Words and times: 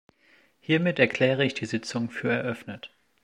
Hiermit 0.59 0.97
erkläre 0.97 1.45
ich 1.45 1.53
die 1.53 1.67
Sitzung 1.67 2.09
für 2.09 2.27
eröffnet. 2.31 2.91